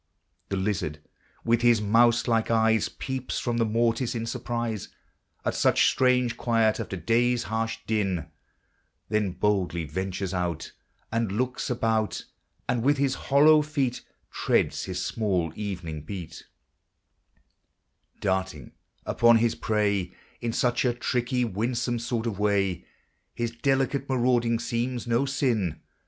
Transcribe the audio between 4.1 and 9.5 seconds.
in surprise At such strange quiet after day's harsh din; Then